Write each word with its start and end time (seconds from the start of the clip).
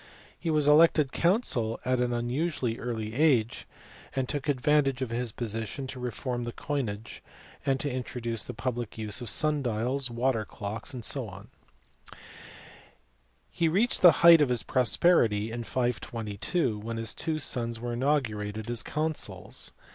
He 0.39 0.49
was 0.49 0.67
elected 0.67 1.11
consul 1.11 1.79
at 1.85 1.99
an 1.99 2.11
unusually 2.11 2.79
early 2.79 3.13
age, 3.13 3.67
and 4.15 4.27
took 4.27 4.49
advantage 4.49 5.03
of 5.03 5.11
his 5.11 5.31
position 5.31 5.85
to 5.85 5.99
reform 5.99 6.43
the 6.43 6.51
coinage 6.51 7.21
and 7.67 7.79
to 7.81 7.91
introduce 7.91 8.45
the 8.47 8.55
public 8.55 8.97
use 8.97 9.21
of 9.21 9.29
sun 9.29 9.61
dials, 9.61 10.09
water 10.09 10.43
clocks, 10.43 10.95
&c. 10.99 11.29
He 13.51 13.67
reached 13.67 14.01
the 14.01 14.11
height 14.25 14.41
of 14.41 14.49
his 14.49 14.63
prosperity 14.63 15.51
in 15.51 15.65
522 15.65 16.79
when 16.79 16.97
his 16.97 17.13
two 17.13 17.37
sons 17.37 17.79
were 17.79 17.93
inaugurated 17.93 18.71
as 18.71 18.81
consuls. 18.81 19.71